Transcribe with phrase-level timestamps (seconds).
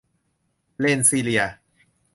[0.77, 1.53] เรนส์ซีเลียร์